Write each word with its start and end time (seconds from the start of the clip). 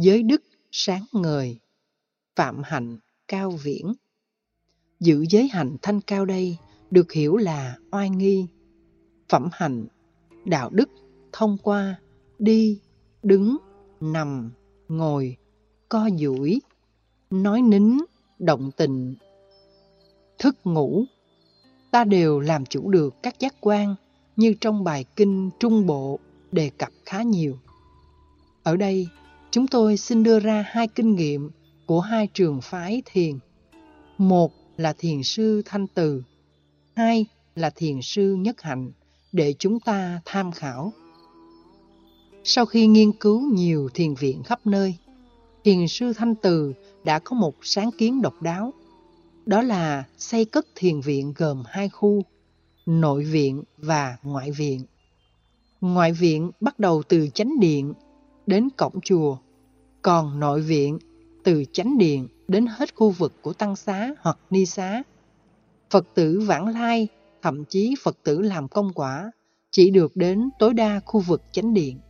giới 0.00 0.22
đức 0.22 0.42
sáng 0.72 1.04
ngời, 1.12 1.58
phạm 2.36 2.62
hạnh 2.64 2.98
cao 3.28 3.50
viễn. 3.50 3.92
Giữ 5.00 5.24
giới 5.30 5.48
hạnh 5.48 5.76
thanh 5.82 6.00
cao 6.00 6.24
đây 6.24 6.56
được 6.90 7.12
hiểu 7.12 7.36
là 7.36 7.76
oai 7.90 8.10
nghi, 8.10 8.46
phẩm 9.28 9.48
hạnh, 9.52 9.86
đạo 10.44 10.70
đức 10.70 10.88
thông 11.32 11.58
qua 11.62 12.00
đi, 12.38 12.80
đứng, 13.22 13.56
nằm, 14.00 14.50
ngồi, 14.88 15.36
co 15.88 16.08
duỗi, 16.18 16.60
nói 17.30 17.62
nín, 17.62 17.98
động 18.38 18.70
tình, 18.76 19.14
thức 20.38 20.56
ngủ. 20.64 21.04
Ta 21.90 22.04
đều 22.04 22.40
làm 22.40 22.66
chủ 22.66 22.90
được 22.90 23.14
các 23.22 23.40
giác 23.40 23.54
quan 23.60 23.94
như 24.36 24.54
trong 24.60 24.84
bài 24.84 25.04
kinh 25.16 25.50
Trung 25.60 25.86
Bộ 25.86 26.18
đề 26.52 26.70
cập 26.78 26.90
khá 27.06 27.22
nhiều. 27.22 27.58
Ở 28.62 28.76
đây, 28.76 29.08
chúng 29.50 29.66
tôi 29.66 29.96
xin 29.96 30.22
đưa 30.22 30.40
ra 30.40 30.64
hai 30.68 30.88
kinh 30.88 31.16
nghiệm 31.16 31.50
của 31.86 32.00
hai 32.00 32.26
trường 32.34 32.60
phái 32.60 33.02
thiền. 33.04 33.38
Một 34.18 34.52
là 34.76 34.92
thiền 34.98 35.22
sư 35.22 35.62
Thanh 35.64 35.86
Từ, 35.86 36.22
hai 36.96 37.26
là 37.54 37.70
thiền 37.70 38.02
sư 38.02 38.34
Nhất 38.34 38.62
Hạnh 38.62 38.92
để 39.32 39.54
chúng 39.58 39.80
ta 39.80 40.20
tham 40.24 40.52
khảo. 40.52 40.92
Sau 42.44 42.66
khi 42.66 42.86
nghiên 42.86 43.12
cứu 43.12 43.40
nhiều 43.40 43.88
thiền 43.94 44.14
viện 44.14 44.42
khắp 44.42 44.66
nơi, 44.66 44.94
thiền 45.64 45.88
sư 45.88 46.12
Thanh 46.12 46.34
Từ 46.34 46.72
đã 47.04 47.18
có 47.18 47.36
một 47.36 47.54
sáng 47.62 47.90
kiến 47.98 48.22
độc 48.22 48.42
đáo. 48.42 48.72
Đó 49.46 49.62
là 49.62 50.04
xây 50.18 50.44
cất 50.44 50.66
thiền 50.74 51.00
viện 51.00 51.32
gồm 51.36 51.62
hai 51.66 51.88
khu, 51.88 52.22
nội 52.86 53.24
viện 53.24 53.62
và 53.76 54.16
ngoại 54.22 54.50
viện. 54.50 54.84
Ngoại 55.80 56.12
viện 56.12 56.50
bắt 56.60 56.78
đầu 56.78 57.02
từ 57.08 57.28
chánh 57.34 57.60
điện 57.60 57.94
đến 58.48 58.68
cổng 58.76 59.00
chùa, 59.04 59.36
còn 60.02 60.40
nội 60.40 60.60
viện 60.60 60.98
từ 61.44 61.64
chánh 61.72 61.98
điện 61.98 62.28
đến 62.48 62.66
hết 62.66 62.94
khu 62.94 63.10
vực 63.10 63.32
của 63.42 63.52
tăng 63.52 63.76
xá 63.76 64.10
hoặc 64.20 64.38
ni 64.50 64.66
xá. 64.66 65.02
Phật 65.90 66.06
tử 66.14 66.40
vãng 66.46 66.68
lai, 66.68 67.08
thậm 67.42 67.64
chí 67.64 67.94
Phật 68.02 68.16
tử 68.24 68.40
làm 68.40 68.68
công 68.68 68.92
quả, 68.92 69.30
chỉ 69.70 69.90
được 69.90 70.16
đến 70.16 70.48
tối 70.58 70.74
đa 70.74 71.00
khu 71.04 71.20
vực 71.20 71.42
chánh 71.52 71.74
điện. 71.74 72.00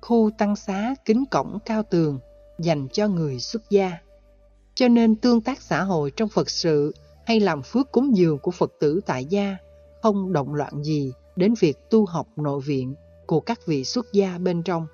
Khu 0.00 0.30
tăng 0.38 0.56
xá 0.56 0.94
kính 1.04 1.24
cổng 1.30 1.58
cao 1.64 1.82
tường 1.82 2.18
dành 2.58 2.88
cho 2.92 3.08
người 3.08 3.38
xuất 3.38 3.70
gia. 3.70 3.92
Cho 4.74 4.88
nên 4.88 5.14
tương 5.14 5.40
tác 5.40 5.62
xã 5.62 5.82
hội 5.82 6.10
trong 6.10 6.28
Phật 6.28 6.50
sự 6.50 6.94
hay 7.26 7.40
làm 7.40 7.62
phước 7.62 7.92
cúng 7.92 8.16
dường 8.16 8.38
của 8.38 8.50
Phật 8.50 8.72
tử 8.80 9.00
tại 9.06 9.24
gia 9.24 9.56
không 10.02 10.32
động 10.32 10.54
loạn 10.54 10.82
gì 10.82 11.12
đến 11.36 11.54
việc 11.60 11.90
tu 11.90 12.06
học 12.06 12.26
nội 12.36 12.60
viện 12.60 12.94
của 13.26 13.40
các 13.40 13.66
vị 13.66 13.84
xuất 13.84 14.06
gia 14.12 14.38
bên 14.38 14.62
trong. 14.62 14.86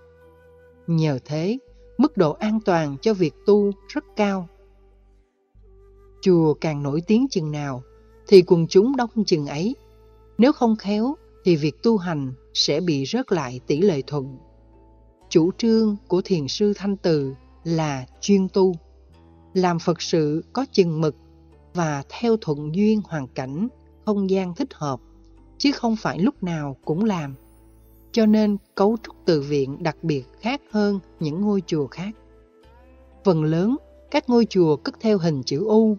Nhờ 0.89 1.19
thế, 1.25 1.59
mức 1.99 2.17
độ 2.17 2.33
an 2.33 2.61
toàn 2.65 2.97
cho 3.03 3.15
việc 3.15 3.35
tu 3.47 3.71
rất 3.89 4.05
cao. 4.17 4.49
Chùa 6.23 6.55
càng 6.55 6.83
nổi 6.83 7.03
tiếng 7.07 7.27
chừng 7.31 7.51
nào, 7.51 7.83
thì 8.27 8.43
quần 8.43 8.67
chúng 8.69 8.97
đông 8.97 9.25
chừng 9.27 9.47
ấy. 9.47 9.77
Nếu 10.39 10.53
không 10.53 10.77
khéo, 10.77 11.15
thì 11.45 11.57
việc 11.57 11.83
tu 11.83 11.97
hành 11.97 12.33
sẽ 12.55 12.81
bị 12.81 13.05
rớt 13.07 13.33
lại 13.33 13.61
tỷ 13.67 13.81
lệ 13.81 14.03
thuận. 14.07 14.37
Chủ 15.29 15.51
trương 15.59 15.97
của 16.09 16.23
thiền 16.25 16.49
sư 16.49 16.73
Thanh 16.77 16.97
Từ 16.97 17.35
là 17.65 18.07
chuyên 18.21 18.49
tu, 18.49 18.75
làm 19.55 19.79
Phật 19.79 20.03
sự 20.03 20.45
có 20.53 20.67
chừng 20.73 21.01
mực 21.01 21.17
và 21.75 22.03
theo 22.09 22.37
thuận 22.41 22.75
duyên 22.75 23.01
hoàn 23.05 23.29
cảnh, 23.29 23.69
không 24.05 24.31
gian 24.31 24.55
thích 24.55 24.75
hợp, 24.75 25.01
chứ 25.59 25.73
không 25.73 25.97
phải 25.97 26.19
lúc 26.19 26.43
nào 26.43 26.77
cũng 26.85 27.05
làm 27.05 27.35
cho 28.19 28.27
nên 28.27 28.57
cấu 28.75 28.97
trúc 29.03 29.17
từ 29.25 29.41
viện 29.41 29.83
đặc 29.83 29.97
biệt 30.03 30.25
khác 30.41 30.61
hơn 30.71 31.01
những 31.21 31.41
ngôi 31.41 31.63
chùa 31.67 31.87
khác. 31.87 32.11
Phần 33.25 33.45
lớn, 33.45 33.77
các 34.11 34.29
ngôi 34.29 34.47
chùa 34.51 34.77
cất 34.77 34.95
theo 35.01 35.19
hình 35.19 35.43
chữ 35.43 35.65
U, 35.65 35.97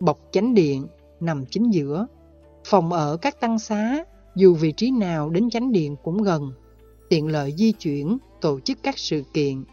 bọc 0.00 0.18
chánh 0.32 0.54
điện, 0.54 0.86
nằm 1.20 1.44
chính 1.46 1.70
giữa. 1.74 2.06
Phòng 2.64 2.92
ở 2.92 3.16
các 3.16 3.40
tăng 3.40 3.58
xá, 3.58 4.04
dù 4.36 4.54
vị 4.54 4.72
trí 4.72 4.90
nào 4.90 5.30
đến 5.30 5.50
chánh 5.50 5.72
điện 5.72 5.96
cũng 6.02 6.22
gần, 6.22 6.52
tiện 7.08 7.26
lợi 7.26 7.54
di 7.58 7.72
chuyển, 7.72 8.18
tổ 8.40 8.60
chức 8.60 8.78
các 8.82 8.98
sự 8.98 9.22
kiện. 9.32 9.64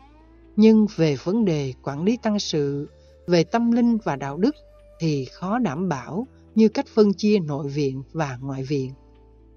Nhưng 0.56 0.88
về 0.96 1.16
vấn 1.24 1.46
đề 1.46 1.74
quản 1.84 2.04
lý 2.04 2.18
tăng 2.18 2.40
sự, 2.40 2.90
về 3.28 3.44
tâm 3.44 3.72
linh 3.72 3.98
và 4.04 4.16
đạo 4.16 4.38
đức 4.38 4.56
thì 5.00 5.26
khó 5.26 5.60
đảm 5.60 5.90
bảo 5.90 6.28
như 6.56 6.70
cách 6.70 6.88
phân 6.88 7.14
chia 7.14 7.40
nội 7.40 7.68
viện 7.68 8.04
và 8.14 8.38
ngoại 8.42 8.64
viện. 8.64 8.92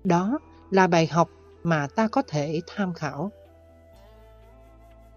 Đó 0.05 0.39
là 0.71 0.87
bài 0.87 1.07
học 1.07 1.31
mà 1.63 1.87
ta 1.87 2.09
có 2.09 2.23
thể 2.29 2.61
tham 2.67 2.95
khảo. 2.95 3.33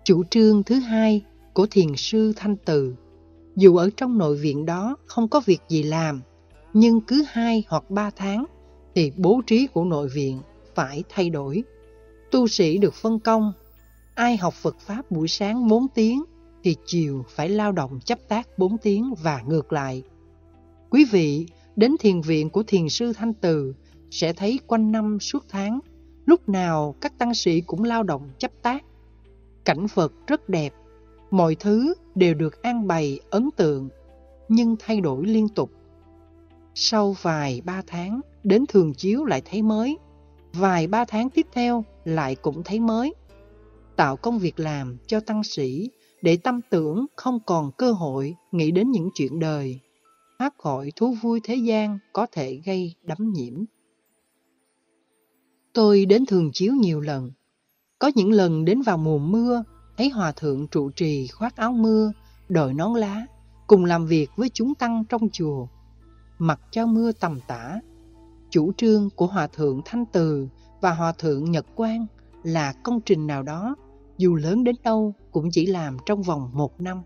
Chủ 0.03 0.23
trương 0.23 0.63
thứ 0.63 0.75
hai 0.75 1.23
của 1.53 1.67
thiền 1.71 1.95
sư 1.95 2.33
Thanh 2.35 2.55
Từ, 2.65 2.95
dù 3.55 3.75
ở 3.75 3.89
trong 3.97 4.17
nội 4.17 4.37
viện 4.37 4.65
đó 4.65 4.97
không 5.05 5.27
có 5.27 5.41
việc 5.45 5.61
gì 5.69 5.83
làm, 5.83 6.21
nhưng 6.73 7.01
cứ 7.01 7.23
hai 7.27 7.63
hoặc 7.67 7.89
ba 7.89 8.09
tháng 8.09 8.45
thì 8.95 9.11
bố 9.17 9.41
trí 9.47 9.67
của 9.67 9.83
nội 9.83 10.07
viện 10.07 10.41
phải 10.75 11.03
thay 11.09 11.29
đổi. 11.29 11.63
Tu 12.31 12.47
sĩ 12.47 12.77
được 12.77 12.93
phân 12.93 13.19
công, 13.19 13.53
ai 14.15 14.37
học 14.37 14.53
Phật 14.53 14.79
Pháp 14.79 15.11
buổi 15.11 15.27
sáng 15.27 15.67
4 15.67 15.87
tiếng 15.95 16.23
thì 16.63 16.75
chiều 16.85 17.25
phải 17.29 17.49
lao 17.49 17.71
động 17.71 17.99
chấp 18.05 18.19
tác 18.27 18.59
4 18.59 18.77
tiếng 18.77 19.13
và 19.23 19.41
ngược 19.47 19.73
lại. 19.73 20.03
Quý 20.89 21.05
vị 21.11 21.45
đến 21.75 21.95
thiền 21.99 22.21
viện 22.21 22.49
của 22.49 22.63
thiền 22.63 22.89
sư 22.89 23.13
Thanh 23.13 23.33
Từ 23.33 23.73
sẽ 24.11 24.33
thấy 24.33 24.59
quanh 24.67 24.91
năm 24.91 25.19
suốt 25.19 25.45
tháng 25.49 25.79
Lúc 26.25 26.49
nào 26.49 26.95
các 27.01 27.17
tăng 27.17 27.33
sĩ 27.33 27.61
cũng 27.61 27.83
lao 27.83 28.03
động 28.03 28.29
chấp 28.37 28.51
tác. 28.61 28.83
Cảnh 29.65 29.85
vật 29.93 30.13
rất 30.27 30.49
đẹp, 30.49 30.73
mọi 31.31 31.55
thứ 31.55 31.93
đều 32.15 32.33
được 32.33 32.61
an 32.61 32.87
bày 32.87 33.19
ấn 33.29 33.49
tượng, 33.57 33.89
nhưng 34.49 34.75
thay 34.79 35.01
đổi 35.01 35.25
liên 35.25 35.49
tục. 35.49 35.71
Sau 36.75 37.15
vài 37.21 37.61
ba 37.65 37.81
tháng, 37.87 38.21
đến 38.43 38.65
thường 38.69 38.93
chiếu 38.93 39.25
lại 39.25 39.41
thấy 39.45 39.61
mới. 39.61 39.97
Vài 40.53 40.87
ba 40.87 41.05
tháng 41.05 41.29
tiếp 41.29 41.47
theo 41.53 41.85
lại 42.05 42.35
cũng 42.35 42.63
thấy 42.63 42.79
mới. 42.79 43.13
Tạo 43.95 44.15
công 44.15 44.39
việc 44.39 44.59
làm 44.59 44.97
cho 45.07 45.19
tăng 45.19 45.43
sĩ 45.43 45.89
để 46.21 46.37
tâm 46.37 46.59
tưởng 46.69 47.05
không 47.15 47.39
còn 47.45 47.71
cơ 47.71 47.91
hội 47.91 48.35
nghĩ 48.51 48.71
đến 48.71 48.91
những 48.91 49.09
chuyện 49.13 49.39
đời. 49.39 49.79
Hát 50.39 50.57
gọi 50.57 50.91
thú 50.95 51.15
vui 51.21 51.39
thế 51.43 51.55
gian 51.55 51.99
có 52.13 52.27
thể 52.31 52.61
gây 52.65 52.95
đắm 53.03 53.17
nhiễm. 53.33 53.53
Tôi 55.73 56.05
đến 56.05 56.25
thường 56.25 56.51
chiếu 56.53 56.73
nhiều 56.73 56.99
lần. 56.99 57.31
Có 57.99 58.11
những 58.15 58.31
lần 58.31 58.65
đến 58.65 58.81
vào 58.81 58.97
mùa 58.97 59.17
mưa, 59.17 59.63
thấy 59.97 60.09
hòa 60.09 60.31
thượng 60.31 60.67
trụ 60.67 60.91
trì 60.91 61.27
khoác 61.27 61.55
áo 61.55 61.71
mưa, 61.71 62.11
đội 62.49 62.73
nón 62.73 62.93
lá, 62.93 63.25
cùng 63.67 63.85
làm 63.85 64.05
việc 64.05 64.29
với 64.35 64.49
chúng 64.53 64.75
tăng 64.75 65.03
trong 65.09 65.29
chùa. 65.29 65.67
Mặc 66.39 66.59
cho 66.71 66.85
mưa 66.85 67.11
tầm 67.11 67.39
tã, 67.47 67.79
chủ 68.49 68.71
trương 68.77 69.09
của 69.09 69.27
hòa 69.27 69.47
thượng 69.47 69.81
Thanh 69.85 70.05
Từ 70.05 70.47
và 70.81 70.93
hòa 70.93 71.11
thượng 71.11 71.51
Nhật 71.51 71.65
Quang 71.75 72.05
là 72.43 72.73
công 72.83 73.01
trình 73.01 73.27
nào 73.27 73.43
đó, 73.43 73.75
dù 74.17 74.35
lớn 74.35 74.63
đến 74.63 74.75
đâu 74.83 75.13
cũng 75.31 75.51
chỉ 75.51 75.65
làm 75.65 75.97
trong 76.05 76.21
vòng 76.21 76.49
một 76.53 76.81
năm. 76.81 77.01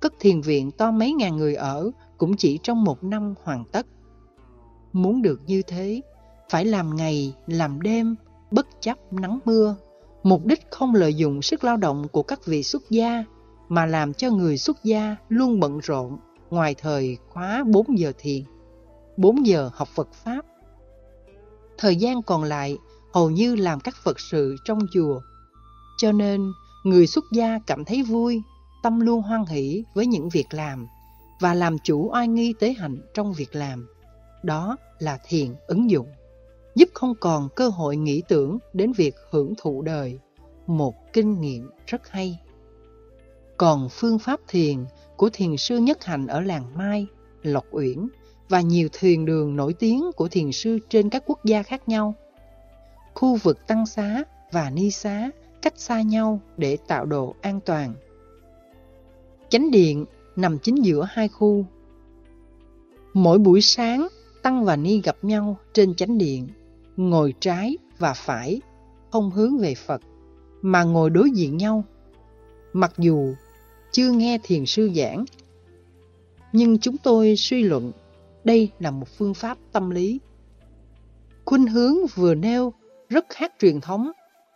Cất 0.00 0.12
thiền 0.20 0.40
viện 0.40 0.70
to 0.70 0.90
mấy 0.90 1.12
ngàn 1.12 1.36
người 1.36 1.54
ở 1.54 1.90
cũng 2.18 2.36
chỉ 2.36 2.58
trong 2.62 2.84
một 2.84 3.04
năm 3.04 3.34
hoàn 3.42 3.64
tất. 3.64 3.86
Muốn 4.92 5.22
được 5.22 5.40
như 5.46 5.62
thế, 5.62 6.00
phải 6.50 6.64
làm 6.64 6.96
ngày, 6.96 7.34
làm 7.46 7.82
đêm, 7.82 8.16
bất 8.50 8.66
chấp 8.80 9.12
nắng 9.12 9.38
mưa. 9.44 9.76
Mục 10.22 10.44
đích 10.44 10.70
không 10.70 10.94
lợi 10.94 11.14
dụng 11.14 11.42
sức 11.42 11.64
lao 11.64 11.76
động 11.76 12.08
của 12.08 12.22
các 12.22 12.46
vị 12.46 12.62
xuất 12.62 12.82
gia, 12.90 13.24
mà 13.68 13.86
làm 13.86 14.14
cho 14.14 14.30
người 14.30 14.58
xuất 14.58 14.84
gia 14.84 15.16
luôn 15.28 15.60
bận 15.60 15.78
rộn 15.78 16.18
ngoài 16.50 16.74
thời 16.78 17.18
khóa 17.28 17.64
4 17.66 17.98
giờ 17.98 18.12
thiền, 18.18 18.42
4 19.16 19.46
giờ 19.46 19.70
học 19.74 19.88
Phật 19.94 20.08
Pháp. 20.12 20.40
Thời 21.78 21.96
gian 21.96 22.22
còn 22.22 22.44
lại 22.44 22.78
hầu 23.14 23.30
như 23.30 23.56
làm 23.56 23.80
các 23.80 23.94
Phật 24.04 24.20
sự 24.20 24.56
trong 24.64 24.78
chùa. 24.92 25.20
Cho 25.98 26.12
nên, 26.12 26.52
người 26.84 27.06
xuất 27.06 27.24
gia 27.32 27.58
cảm 27.66 27.84
thấy 27.84 28.02
vui, 28.02 28.42
tâm 28.82 29.00
luôn 29.00 29.22
hoan 29.22 29.44
hỷ 29.46 29.84
với 29.94 30.06
những 30.06 30.28
việc 30.28 30.46
làm 30.50 30.86
và 31.40 31.54
làm 31.54 31.76
chủ 31.84 32.10
oai 32.12 32.28
nghi 32.28 32.54
tế 32.60 32.72
hạnh 32.72 32.96
trong 33.14 33.32
việc 33.32 33.54
làm. 33.54 33.88
Đó 34.42 34.76
là 34.98 35.18
thiền 35.28 35.54
ứng 35.66 35.90
dụng 35.90 36.08
giúp 36.74 36.88
không 36.94 37.14
còn 37.20 37.48
cơ 37.56 37.68
hội 37.68 37.96
nghĩ 37.96 38.22
tưởng 38.28 38.58
đến 38.72 38.92
việc 38.92 39.14
hưởng 39.30 39.54
thụ 39.58 39.82
đời. 39.82 40.18
Một 40.66 40.94
kinh 41.12 41.40
nghiệm 41.40 41.70
rất 41.86 42.08
hay. 42.08 42.38
Còn 43.56 43.88
phương 43.88 44.18
pháp 44.18 44.40
thiền 44.48 44.84
của 45.16 45.30
thiền 45.32 45.56
sư 45.56 45.78
Nhất 45.78 46.04
Hạnh 46.04 46.26
ở 46.26 46.40
làng 46.40 46.64
Mai, 46.74 47.06
Lộc 47.42 47.64
Uyển 47.70 48.08
và 48.48 48.60
nhiều 48.60 48.88
thiền 48.92 49.24
đường 49.24 49.56
nổi 49.56 49.74
tiếng 49.74 50.10
của 50.16 50.28
thiền 50.28 50.52
sư 50.52 50.78
trên 50.88 51.10
các 51.10 51.22
quốc 51.26 51.44
gia 51.44 51.62
khác 51.62 51.88
nhau. 51.88 52.14
Khu 53.14 53.36
vực 53.36 53.66
tăng 53.66 53.86
xá 53.86 54.24
và 54.52 54.70
ni 54.70 54.90
xá 54.90 55.30
cách 55.62 55.74
xa 55.76 56.02
nhau 56.02 56.40
để 56.56 56.78
tạo 56.86 57.04
độ 57.04 57.34
an 57.40 57.60
toàn. 57.64 57.94
Chánh 59.48 59.70
điện 59.70 60.04
nằm 60.36 60.58
chính 60.58 60.84
giữa 60.84 61.06
hai 61.10 61.28
khu. 61.28 61.64
Mỗi 63.14 63.38
buổi 63.38 63.60
sáng, 63.60 64.08
tăng 64.42 64.64
và 64.64 64.76
ni 64.76 65.00
gặp 65.00 65.16
nhau 65.22 65.56
trên 65.72 65.94
chánh 65.94 66.18
điện 66.18 66.48
ngồi 66.96 67.34
trái 67.40 67.76
và 67.98 68.14
phải, 68.14 68.60
không 69.10 69.30
hướng 69.30 69.58
về 69.58 69.74
Phật, 69.74 70.00
mà 70.62 70.82
ngồi 70.82 71.10
đối 71.10 71.30
diện 71.30 71.56
nhau. 71.56 71.84
Mặc 72.72 72.92
dù 72.98 73.34
chưa 73.92 74.10
nghe 74.10 74.38
thiền 74.42 74.66
sư 74.66 74.90
giảng, 74.96 75.24
nhưng 76.52 76.78
chúng 76.78 76.96
tôi 76.96 77.36
suy 77.36 77.62
luận 77.62 77.92
đây 78.44 78.70
là 78.78 78.90
một 78.90 79.08
phương 79.18 79.34
pháp 79.34 79.58
tâm 79.72 79.90
lý. 79.90 80.20
Khuynh 81.44 81.66
hướng 81.66 81.96
vừa 82.14 82.34
nêu 82.34 82.72
rất 83.08 83.26
khác 83.28 83.52
truyền 83.60 83.80
thống, 83.80 84.10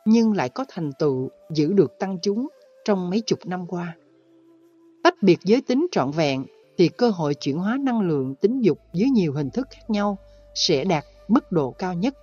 nhưng 0.05 0.33
lại 0.33 0.49
có 0.49 0.65
thành 0.69 0.93
tựu 0.99 1.29
giữ 1.51 1.73
được 1.73 1.99
tăng 1.99 2.19
chúng 2.23 2.49
trong 2.85 3.11
mấy 3.11 3.23
chục 3.27 3.39
năm 3.47 3.67
qua. 3.67 3.97
Tách 5.03 5.15
biệt 5.23 5.39
giới 5.45 5.61
tính 5.61 5.87
trọn 5.93 6.11
vẹn 6.11 6.45
thì 6.79 6.89
cơ 6.89 7.11
hội 7.11 7.35
chuyển 7.35 7.59
hóa 7.59 7.77
năng 7.81 8.01
lượng 8.01 8.35
tính 8.35 8.61
dục 8.61 8.79
dưới 8.93 9.09
nhiều 9.11 9.33
hình 9.33 9.51
thức 9.51 9.67
khác 9.71 9.91
nhau 9.91 10.19
sẽ 10.55 10.85
đạt 10.85 11.05
mức 11.29 11.53
độ 11.53 11.71
cao 11.71 11.95
nhất. 11.95 12.15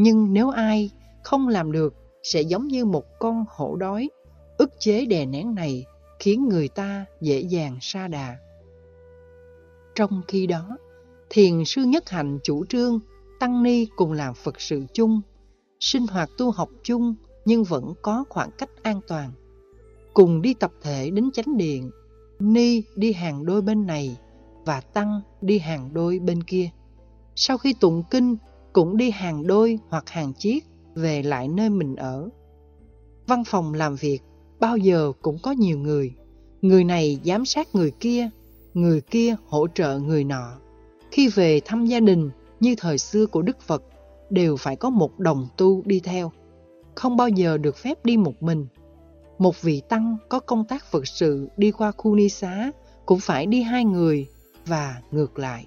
Nhưng 0.00 0.32
nếu 0.32 0.50
ai 0.50 0.90
không 1.22 1.48
làm 1.48 1.72
được 1.72 1.94
sẽ 2.22 2.40
giống 2.40 2.68
như 2.68 2.84
một 2.84 3.04
con 3.18 3.44
hổ 3.48 3.76
đói, 3.76 4.10
ức 4.58 4.70
chế 4.78 5.06
đè 5.06 5.26
nén 5.26 5.54
này 5.54 5.84
khiến 6.18 6.48
người 6.48 6.68
ta 6.68 7.04
dễ 7.20 7.40
dàng 7.40 7.78
sa 7.80 8.08
đà. 8.08 8.36
Trong 9.94 10.22
khi 10.28 10.46
đó, 10.46 10.76
thiền 11.30 11.64
sư 11.64 11.82
nhất 11.82 12.10
hạnh 12.10 12.38
chủ 12.42 12.64
trương 12.64 13.00
tăng 13.40 13.62
ni 13.62 13.86
cùng 13.96 14.12
làm 14.12 14.34
Phật 14.34 14.60
sự 14.60 14.84
chung, 14.92 15.20
sinh 15.80 16.06
hoạt 16.06 16.30
tu 16.38 16.50
học 16.50 16.68
chung 16.82 17.14
nhưng 17.44 17.64
vẫn 17.64 17.94
có 18.02 18.24
khoảng 18.28 18.50
cách 18.58 18.70
an 18.82 19.00
toàn. 19.08 19.32
Cùng 20.14 20.42
đi 20.42 20.54
tập 20.54 20.72
thể 20.82 21.10
đến 21.10 21.30
chánh 21.30 21.56
điện, 21.56 21.90
ni 22.38 22.82
đi 22.96 23.12
hàng 23.12 23.46
đôi 23.46 23.62
bên 23.62 23.86
này 23.86 24.16
và 24.64 24.80
tăng 24.80 25.20
đi 25.40 25.58
hàng 25.58 25.94
đôi 25.94 26.18
bên 26.18 26.42
kia. 26.42 26.70
Sau 27.34 27.58
khi 27.58 27.74
tụng 27.80 28.02
kinh 28.10 28.36
cũng 28.78 28.96
đi 28.96 29.10
hàng 29.10 29.46
đôi 29.46 29.78
hoặc 29.88 30.08
hàng 30.08 30.32
chiếc 30.32 30.64
về 30.94 31.22
lại 31.22 31.48
nơi 31.48 31.70
mình 31.70 31.96
ở. 31.96 32.28
Văn 33.26 33.44
phòng 33.44 33.74
làm 33.74 33.96
việc 33.96 34.18
bao 34.60 34.76
giờ 34.76 35.12
cũng 35.22 35.38
có 35.42 35.50
nhiều 35.50 35.78
người. 35.78 36.14
Người 36.62 36.84
này 36.84 37.20
giám 37.24 37.44
sát 37.44 37.74
người 37.74 37.90
kia, 37.90 38.28
người 38.74 39.00
kia 39.00 39.36
hỗ 39.46 39.66
trợ 39.74 39.98
người 39.98 40.24
nọ. 40.24 40.52
Khi 41.10 41.28
về 41.28 41.60
thăm 41.64 41.86
gia 41.86 42.00
đình 42.00 42.30
như 42.60 42.74
thời 42.78 42.98
xưa 42.98 43.26
của 43.26 43.42
Đức 43.42 43.60
Phật, 43.60 43.82
đều 44.30 44.56
phải 44.56 44.76
có 44.76 44.90
một 44.90 45.18
đồng 45.18 45.48
tu 45.56 45.82
đi 45.84 46.00
theo. 46.00 46.32
Không 46.94 47.16
bao 47.16 47.28
giờ 47.28 47.58
được 47.58 47.76
phép 47.76 48.04
đi 48.04 48.16
một 48.16 48.42
mình. 48.42 48.66
Một 49.38 49.62
vị 49.62 49.82
tăng 49.88 50.16
có 50.28 50.40
công 50.40 50.64
tác 50.64 50.84
Phật 50.90 51.08
sự 51.08 51.48
đi 51.56 51.70
qua 51.70 51.92
khu 51.92 52.14
ni 52.14 52.28
xá 52.28 52.70
cũng 53.06 53.20
phải 53.20 53.46
đi 53.46 53.62
hai 53.62 53.84
người 53.84 54.26
và 54.66 55.02
ngược 55.10 55.38
lại. 55.38 55.66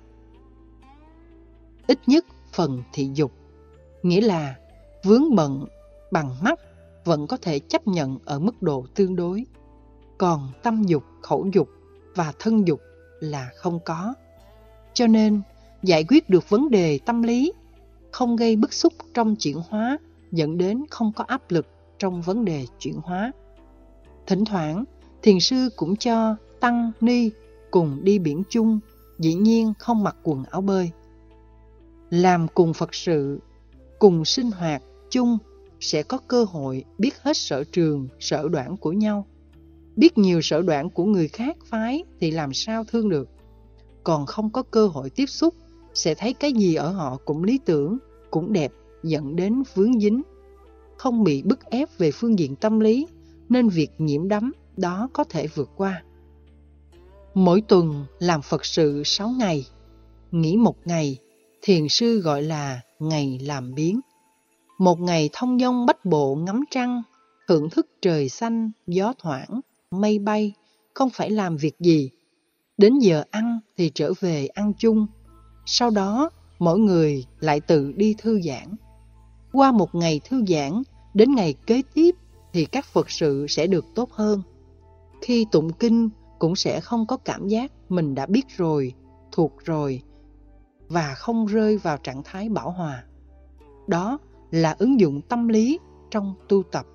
Ít 1.88 2.00
nhất 2.08 2.26
phần 2.54 2.84
thị 2.94 3.10
dục, 3.14 3.32
nghĩa 4.04 4.22
là 4.22 4.56
vướng 5.04 5.36
bận 5.36 5.66
bằng 6.12 6.36
mắt 6.44 6.60
vẫn 7.06 7.28
có 7.28 7.38
thể 7.38 7.60
chấp 7.60 7.88
nhận 7.88 8.18
ở 8.26 8.40
mức 8.40 8.62
độ 8.62 8.86
tương 8.96 9.16
đối. 9.16 9.46
Còn 10.18 10.48
tâm 10.64 10.84
dục, 10.84 11.04
khẩu 11.22 11.46
dục 11.54 11.70
và 12.16 12.34
thân 12.40 12.68
dục 12.68 12.82
là 13.20 13.50
không 13.56 13.80
có. 13.86 14.14
Cho 14.94 15.08
nên, 15.08 15.42
giải 15.84 16.06
quyết 16.08 16.30
được 16.30 16.50
vấn 16.50 16.70
đề 16.70 17.00
tâm 17.06 17.24
lý, 17.24 17.54
không 18.12 18.36
gây 18.36 18.56
bức 18.56 18.74
xúc 18.74 18.94
trong 19.14 19.36
chuyển 19.36 19.58
hóa, 19.70 19.98
dẫn 20.32 20.58
đến 20.58 20.84
không 20.90 21.12
có 21.16 21.24
áp 21.28 21.52
lực 21.52 21.68
trong 22.00 22.22
vấn 22.22 22.46
đề 22.46 22.66
chuyển 22.80 22.96
hóa. 23.04 23.32
Thỉnh 24.28 24.46
thoảng, 24.46 24.84
thiền 25.22 25.40
sư 25.40 25.70
cũng 25.76 25.96
cho 25.96 26.36
tăng 26.60 26.92
ni 27.02 27.30
cùng 27.72 28.00
đi 28.04 28.20
biển 28.20 28.44
chung, 28.50 28.80
dĩ 29.20 29.34
nhiên 29.34 29.74
không 29.80 30.04
mặc 30.04 30.16
quần 30.24 30.44
áo 30.44 30.62
bơi. 30.62 30.92
Làm 32.12 32.48
cùng 32.48 32.74
Phật 32.74 32.96
sự, 32.96 33.40
cùng 34.00 34.26
sinh 34.26 34.52
hoạt 34.52 34.82
chung 35.10 35.38
sẽ 35.80 36.04
có 36.04 36.18
cơ 36.28 36.44
hội 36.44 36.84
biết 36.98 37.22
hết 37.22 37.38
sở 37.38 37.64
trường, 37.64 38.08
sở 38.20 38.48
đoạn 38.50 38.78
của 38.78 38.92
nhau. 38.92 39.26
Biết 39.96 40.18
nhiều 40.18 40.42
sở 40.42 40.62
đoạn 40.62 40.90
của 40.90 41.06
người 41.06 41.28
khác 41.28 41.58
phái 41.66 42.04
thì 42.20 42.32
làm 42.32 42.54
sao 42.54 42.84
thương 42.84 43.10
được. 43.10 43.30
Còn 44.04 44.26
không 44.26 44.50
có 44.50 44.64
cơ 44.64 44.88
hội 44.88 45.10
tiếp 45.10 45.26
xúc, 45.26 45.56
sẽ 45.94 46.16
thấy 46.16 46.34
cái 46.34 46.54
gì 46.54 46.76
ở 46.76 46.92
họ 46.92 47.18
cũng 47.26 47.44
lý 47.44 47.60
tưởng, 47.66 47.98
cũng 48.32 48.54
đẹp, 48.54 48.72
dẫn 49.04 49.36
đến 49.36 49.64
vướng 49.74 50.00
dính. 50.00 50.22
Không 50.98 51.24
bị 51.24 51.42
bức 51.42 51.60
ép 51.66 51.98
về 51.98 52.12
phương 52.12 52.40
diện 52.40 52.56
tâm 52.56 52.80
lý, 52.80 53.08
nên 53.50 53.70
việc 53.70 53.90
nhiễm 53.98 54.28
đắm 54.28 54.52
đó 54.78 55.10
có 55.14 55.24
thể 55.24 55.48
vượt 55.48 55.70
qua. 55.76 56.04
Mỗi 57.34 57.62
tuần 57.62 58.06
làm 58.20 58.42
Phật 58.42 58.66
sự 58.66 59.04
6 59.06 59.30
ngày, 59.30 59.66
nghỉ 60.32 60.58
một 60.58 60.76
ngày, 60.86 61.18
thiền 61.62 61.90
sư 61.90 62.22
gọi 62.22 62.44
là 62.44 62.82
ngày 63.00 63.40
làm 63.42 63.74
biến. 63.76 64.00
Một 64.78 65.00
ngày 65.00 65.30
thông 65.34 65.60
dong 65.60 65.86
bách 65.86 66.06
bộ 66.06 66.36
ngắm 66.36 66.64
trăng, 66.72 67.04
thưởng 67.48 67.70
thức 67.70 67.88
trời 68.02 68.30
xanh, 68.30 68.72
gió 68.88 69.14
thoảng, 69.20 69.62
mây 69.92 70.20
bay, 70.20 70.54
không 70.94 71.10
phải 71.10 71.30
làm 71.30 71.58
việc 71.58 71.80
gì. 71.80 72.10
Đến 72.78 73.00
giờ 73.00 73.24
ăn 73.32 73.60
thì 73.78 73.92
trở 73.96 74.14
về 74.20 74.48
ăn 74.48 74.74
chung. 74.78 75.08
Sau 75.66 75.90
đó, 75.90 76.30
mỗi 76.60 76.80
người 76.80 77.26
lại 77.40 77.60
tự 77.60 77.92
đi 77.92 78.16
thư 78.18 78.42
giãn. 78.42 78.76
Qua 79.54 79.72
một 79.72 79.96
ngày 79.96 80.22
thư 80.24 80.46
giãn, 80.48 80.82
đến 81.14 81.36
ngày 81.36 81.54
kế 81.66 81.82
tiếp 81.94 82.16
thì 82.54 82.66
các 82.66 82.86
Phật 82.86 83.12
sự 83.12 83.46
sẽ 83.50 83.68
được 83.68 83.86
tốt 83.96 84.12
hơn. 84.12 84.42
Khi 85.22 85.46
tụng 85.52 85.74
kinh 85.74 86.10
cũng 86.40 86.56
sẽ 86.56 86.80
không 86.80 87.06
có 87.08 87.18
cảm 87.18 87.48
giác 87.48 87.72
mình 87.90 88.16
đã 88.16 88.26
biết 88.26 88.46
rồi, 88.58 88.94
thuộc 89.32 89.54
rồi 89.66 90.02
và 90.92 91.14
không 91.14 91.46
rơi 91.46 91.78
vào 91.78 91.98
trạng 91.98 92.22
thái 92.24 92.50
bảo 92.50 92.72
hòa. 92.72 93.04
Đó 93.88 94.20
là 94.52 94.76
ứng 94.80 95.00
dụng 95.00 95.22
tâm 95.22 95.48
lý 95.48 95.80
trong 96.12 96.36
tu 96.48 96.64
tập. 96.64 96.86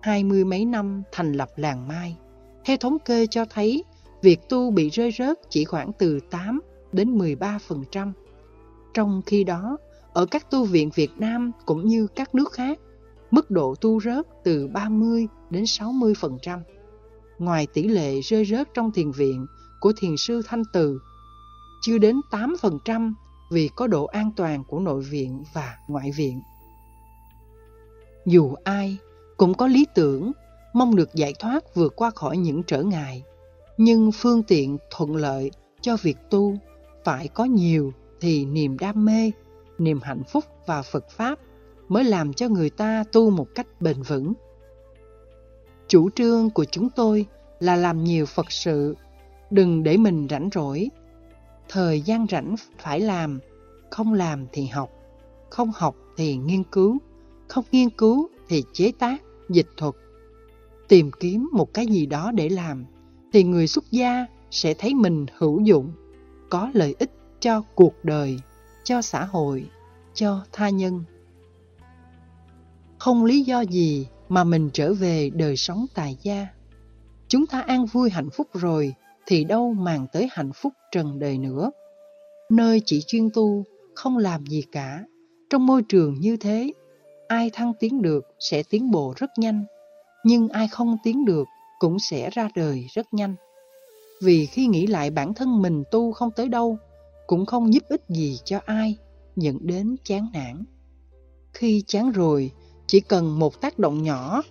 Hai 0.00 0.24
mươi 0.24 0.44
mấy 0.44 0.64
năm 0.64 1.02
thành 1.12 1.32
lập 1.32 1.48
làng 1.56 1.88
Mai, 1.88 2.16
theo 2.64 2.76
thống 2.76 2.98
kê 2.98 3.26
cho 3.26 3.44
thấy 3.44 3.84
việc 4.22 4.48
tu 4.48 4.70
bị 4.70 4.90
rơi 4.90 5.12
rớt 5.18 5.38
chỉ 5.50 5.64
khoảng 5.64 5.92
từ 5.98 6.20
8 6.30 6.60
đến 6.92 7.18
13%. 7.18 8.12
Trong 8.94 9.22
khi 9.26 9.44
đó, 9.44 9.76
ở 10.12 10.26
các 10.26 10.50
tu 10.50 10.64
viện 10.64 10.90
Việt 10.94 11.10
Nam 11.18 11.52
cũng 11.66 11.86
như 11.86 12.06
các 12.06 12.34
nước 12.34 12.52
khác, 12.52 12.78
mức 13.30 13.50
độ 13.50 13.74
tu 13.74 14.00
rớt 14.00 14.26
từ 14.44 14.68
30 14.68 15.28
đến 15.50 15.64
60%. 15.64 16.60
Ngoài 17.38 17.66
tỷ 17.74 17.88
lệ 17.88 18.20
rơi 18.20 18.44
rớt 18.44 18.74
trong 18.74 18.92
thiền 18.92 19.10
viện 19.10 19.46
của 19.80 19.92
thiền 19.96 20.16
sư 20.16 20.42
Thanh 20.46 20.62
Từ, 20.72 20.98
chưa 21.86 21.98
đến 21.98 22.20
8% 22.30 23.12
vì 23.50 23.68
có 23.76 23.86
độ 23.86 24.04
an 24.04 24.30
toàn 24.36 24.64
của 24.64 24.78
nội 24.78 25.02
viện 25.02 25.44
và 25.52 25.78
ngoại 25.88 26.10
viện. 26.10 26.40
Dù 28.26 28.54
ai 28.64 28.96
cũng 29.36 29.54
có 29.54 29.66
lý 29.66 29.86
tưởng, 29.94 30.32
mong 30.72 30.96
được 30.96 31.14
giải 31.14 31.34
thoát 31.38 31.74
vượt 31.74 31.92
qua 31.96 32.10
khỏi 32.10 32.36
những 32.36 32.62
trở 32.62 32.82
ngại, 32.82 33.22
nhưng 33.76 34.12
phương 34.12 34.42
tiện 34.42 34.78
thuận 34.90 35.16
lợi 35.16 35.50
cho 35.80 35.96
việc 36.02 36.16
tu 36.30 36.56
phải 37.04 37.28
có 37.28 37.44
nhiều 37.44 37.92
thì 38.20 38.44
niềm 38.44 38.78
đam 38.78 39.04
mê, 39.04 39.30
niềm 39.78 40.00
hạnh 40.02 40.22
phúc 40.28 40.44
và 40.66 40.82
Phật 40.82 41.10
Pháp 41.10 41.38
mới 41.88 42.04
làm 42.04 42.32
cho 42.32 42.48
người 42.48 42.70
ta 42.70 43.04
tu 43.12 43.30
một 43.30 43.46
cách 43.54 43.66
bền 43.80 44.02
vững. 44.02 44.32
Chủ 45.88 46.10
trương 46.10 46.50
của 46.50 46.64
chúng 46.64 46.90
tôi 46.90 47.26
là 47.60 47.76
làm 47.76 48.04
nhiều 48.04 48.26
Phật 48.26 48.52
sự, 48.52 48.96
đừng 49.50 49.82
để 49.82 49.96
mình 49.96 50.26
rảnh 50.30 50.48
rỗi. 50.54 50.88
Thời 51.68 52.00
gian 52.00 52.26
rảnh 52.30 52.54
phải 52.78 53.00
làm, 53.00 53.40
không 53.90 54.12
làm 54.12 54.46
thì 54.52 54.66
học, 54.66 54.90
không 55.50 55.70
học 55.74 55.96
thì 56.16 56.36
nghiên 56.36 56.64
cứu, 56.64 56.98
không 57.48 57.64
nghiên 57.72 57.90
cứu 57.90 58.28
thì 58.48 58.64
chế 58.72 58.92
tác, 58.98 59.22
dịch 59.48 59.68
thuật. 59.76 59.94
Tìm 60.88 61.10
kiếm 61.20 61.48
một 61.52 61.74
cái 61.74 61.86
gì 61.86 62.06
đó 62.06 62.32
để 62.34 62.48
làm, 62.48 62.84
thì 63.32 63.44
người 63.44 63.66
xuất 63.66 63.84
gia 63.90 64.26
sẽ 64.50 64.74
thấy 64.74 64.94
mình 64.94 65.26
hữu 65.38 65.60
dụng, 65.60 65.92
có 66.50 66.70
lợi 66.74 66.94
ích 66.98 67.10
cho 67.40 67.62
cuộc 67.74 67.94
đời, 68.04 68.38
cho 68.84 69.02
xã 69.02 69.24
hội, 69.24 69.70
cho 70.14 70.44
tha 70.52 70.68
nhân. 70.68 71.04
Không 72.98 73.24
lý 73.24 73.42
do 73.42 73.60
gì 73.60 74.06
mà 74.28 74.44
mình 74.44 74.70
trở 74.72 74.94
về 74.94 75.30
đời 75.30 75.56
sống 75.56 75.86
tài 75.94 76.16
gia. 76.22 76.46
Chúng 77.28 77.46
ta 77.46 77.60
an 77.60 77.86
vui 77.86 78.10
hạnh 78.10 78.30
phúc 78.30 78.48
rồi 78.54 78.94
thì 79.26 79.44
đâu 79.44 79.72
màng 79.72 80.06
tới 80.12 80.28
hạnh 80.32 80.52
phúc 80.54 80.72
trần 80.92 81.18
đời 81.18 81.38
nữa. 81.38 81.70
Nơi 82.50 82.82
chỉ 82.86 83.02
chuyên 83.06 83.30
tu, 83.34 83.64
không 83.94 84.18
làm 84.18 84.46
gì 84.46 84.62
cả, 84.72 85.04
trong 85.50 85.66
môi 85.66 85.82
trường 85.88 86.14
như 86.20 86.36
thế, 86.36 86.72
ai 87.28 87.50
thăng 87.52 87.72
tiến 87.80 88.02
được 88.02 88.26
sẽ 88.38 88.62
tiến 88.62 88.90
bộ 88.90 89.14
rất 89.16 89.30
nhanh, 89.38 89.64
nhưng 90.24 90.48
ai 90.48 90.68
không 90.68 90.96
tiến 91.04 91.24
được 91.24 91.44
cũng 91.78 91.98
sẽ 91.98 92.30
ra 92.30 92.48
đời 92.54 92.86
rất 92.94 93.14
nhanh. 93.14 93.34
Vì 94.22 94.46
khi 94.46 94.66
nghĩ 94.66 94.86
lại 94.86 95.10
bản 95.10 95.34
thân 95.34 95.62
mình 95.62 95.84
tu 95.90 96.12
không 96.12 96.30
tới 96.30 96.48
đâu, 96.48 96.78
cũng 97.26 97.46
không 97.46 97.72
giúp 97.74 97.82
ích 97.88 98.02
gì 98.08 98.38
cho 98.44 98.60
ai, 98.64 98.96
dẫn 99.36 99.58
đến 99.60 99.96
chán 100.04 100.26
nản. 100.32 100.64
Khi 101.52 101.82
chán 101.86 102.10
rồi, 102.10 102.50
chỉ 102.86 103.00
cần 103.00 103.38
một 103.38 103.60
tác 103.60 103.78
động 103.78 104.02
nhỏ 104.02 104.42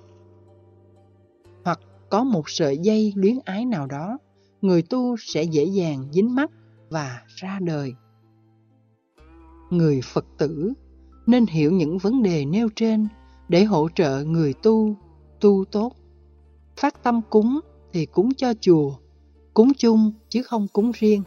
hoặc 1.64 1.80
có 2.10 2.24
một 2.24 2.50
sợi 2.50 2.78
dây 2.78 3.14
luyến 3.16 3.40
ái 3.46 3.66
nào 3.66 3.88
đó, 3.88 4.18
người 4.64 4.82
tu 4.82 5.18
sẽ 5.18 5.44
dễ 5.44 5.66
dàng 5.66 6.06
dính 6.12 6.36
mắt 6.36 6.52
và 6.90 7.22
ra 7.28 7.60
đời. 7.62 7.94
Người 9.70 10.02
Phật 10.04 10.26
tử 10.38 10.74
nên 11.26 11.46
hiểu 11.46 11.72
những 11.72 11.98
vấn 11.98 12.24
đề 12.24 12.46
nêu 12.46 12.70
trên 12.76 13.08
để 13.50 13.64
hỗ 13.64 13.90
trợ 13.96 14.24
người 14.24 14.54
tu, 14.54 14.96
tu 15.40 15.66
tốt. 15.72 15.92
Phát 16.78 17.04
tâm 17.04 17.22
cúng 17.30 17.60
thì 17.94 18.06
cúng 18.06 18.34
cho 18.34 18.54
chùa, 18.62 18.96
cúng 19.54 19.72
chung 19.78 20.12
chứ 20.30 20.44
không 20.44 20.68
cúng 20.74 20.92
riêng. 20.96 21.24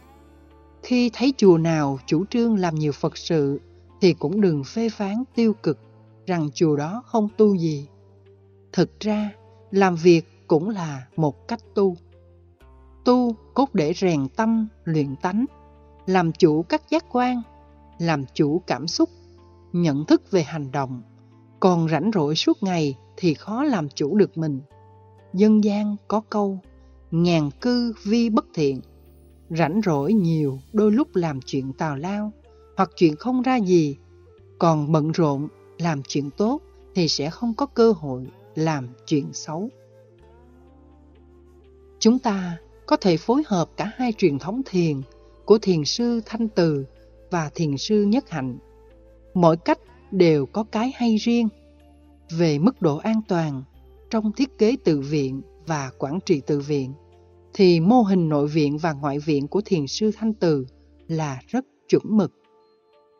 Khi 0.83 1.09
thấy 1.13 1.33
chùa 1.37 1.57
nào 1.57 1.99
chủ 2.05 2.25
trương 2.25 2.55
làm 2.55 2.75
nhiều 2.75 2.91
Phật 2.91 3.17
sự 3.17 3.59
thì 4.01 4.13
cũng 4.13 4.41
đừng 4.41 4.63
phê 4.63 4.89
phán 4.89 5.23
tiêu 5.35 5.53
cực 5.63 5.79
rằng 6.25 6.49
chùa 6.53 6.75
đó 6.75 7.03
không 7.05 7.29
tu 7.37 7.55
gì. 7.55 7.87
Thực 8.73 8.99
ra, 8.99 9.31
làm 9.71 9.95
việc 9.95 10.25
cũng 10.47 10.69
là 10.69 11.07
một 11.15 11.47
cách 11.47 11.59
tu. 11.75 11.95
Tu 13.07 13.35
cốt 13.53 13.69
để 13.73 13.93
rèn 13.93 14.27
tâm, 14.35 14.67
luyện 14.83 15.15
tánh, 15.15 15.45
làm 16.05 16.31
chủ 16.31 16.61
các 16.69 16.89
giác 16.89 17.05
quan, 17.11 17.41
làm 17.99 18.25
chủ 18.33 18.61
cảm 18.67 18.87
xúc, 18.87 19.09
nhận 19.73 20.05
thức 20.05 20.31
về 20.31 20.43
hành 20.43 20.71
động. 20.71 21.01
Còn 21.59 21.89
rảnh 21.89 22.11
rỗi 22.13 22.35
suốt 22.35 22.63
ngày 22.63 22.97
thì 23.17 23.33
khó 23.33 23.63
làm 23.63 23.89
chủ 23.89 24.17
được 24.17 24.37
mình. 24.37 24.61
Dân 25.33 25.63
gian 25.63 25.95
có 26.07 26.21
câu, 26.29 26.59
ngàn 27.11 27.49
cư 27.61 27.93
vi 28.03 28.29
bất 28.29 28.45
thiện. 28.53 28.81
Rảnh 29.49 29.81
rỗi 29.85 30.13
nhiều 30.13 30.59
đôi 30.73 30.91
lúc 30.91 31.15
làm 31.15 31.39
chuyện 31.41 31.73
tào 31.73 31.95
lao 31.95 32.31
hoặc 32.77 32.89
chuyện 32.95 33.15
không 33.15 33.41
ra 33.41 33.55
gì. 33.55 33.97
Còn 34.59 34.91
bận 34.91 35.11
rộn 35.11 35.47
làm 35.77 36.03
chuyện 36.03 36.29
tốt 36.37 36.61
thì 36.95 37.07
sẽ 37.07 37.29
không 37.29 37.53
có 37.53 37.65
cơ 37.65 37.91
hội 37.91 38.27
làm 38.55 38.87
chuyện 39.05 39.33
xấu. 39.33 39.69
Chúng 41.99 42.19
ta 42.19 42.57
có 42.87 42.97
thể 42.97 43.17
phối 43.17 43.43
hợp 43.45 43.69
cả 43.77 43.91
hai 43.95 44.13
truyền 44.17 44.39
thống 44.39 44.61
thiền 44.65 45.01
của 45.45 45.57
thiền 45.57 45.85
sư 45.85 46.21
Thanh 46.25 46.47
Từ 46.49 46.85
và 47.31 47.49
thiền 47.55 47.77
sư 47.77 48.03
Nhất 48.03 48.29
Hạnh. 48.29 48.57
Mỗi 49.33 49.57
cách 49.57 49.79
đều 50.11 50.45
có 50.45 50.63
cái 50.63 50.91
hay 50.95 51.15
riêng. 51.17 51.47
Về 52.37 52.59
mức 52.59 52.81
độ 52.81 52.97
an 52.97 53.21
toàn 53.27 53.63
trong 54.09 54.31
thiết 54.31 54.57
kế 54.57 54.75
tự 54.83 54.99
viện 54.99 55.41
và 55.65 55.91
quản 55.97 56.19
trị 56.25 56.41
tự 56.47 56.59
viện, 56.59 56.93
thì 57.53 57.79
mô 57.79 58.01
hình 58.01 58.29
nội 58.29 58.47
viện 58.47 58.77
và 58.77 58.93
ngoại 58.93 59.19
viện 59.19 59.47
của 59.47 59.61
thiền 59.65 59.87
sư 59.87 60.11
Thanh 60.17 60.33
Từ 60.33 60.65
là 61.07 61.41
rất 61.47 61.65
chuẩn 61.89 62.03
mực. 62.05 62.31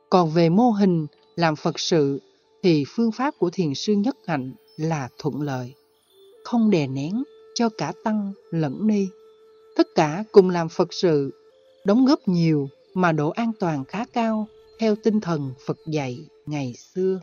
Còn 0.09 0.29
về 0.29 0.49
mô 0.49 0.69
hình 0.69 1.07
làm 1.35 1.55
Phật 1.55 1.79
sự 1.79 2.21
thì 2.63 2.83
phương 2.87 3.11
pháp 3.11 3.33
của 3.39 3.49
thiền 3.49 3.73
sư 3.73 3.93
Nhất 3.93 4.17
Hạnh 4.27 4.53
là 4.77 5.09
thuận 5.17 5.41
lợi, 5.41 5.73
không 6.43 6.69
đè 6.69 6.87
nén 6.87 7.23
cho 7.55 7.69
cả 7.77 7.93
tăng 8.03 8.33
lẫn 8.51 8.87
ni. 8.87 9.07
Tất 9.77 9.87
cả 9.95 10.23
cùng 10.31 10.49
làm 10.49 10.69
Phật 10.69 10.93
sự, 10.93 11.33
đóng 11.85 12.05
góp 12.05 12.27
nhiều 12.27 12.69
mà 12.93 13.11
độ 13.11 13.29
an 13.29 13.51
toàn 13.59 13.85
khá 13.85 14.05
cao 14.13 14.47
theo 14.79 14.95
tinh 15.03 15.21
thần 15.21 15.53
Phật 15.65 15.77
dạy 15.87 16.17
ngày 16.45 16.73
xưa. 16.73 17.19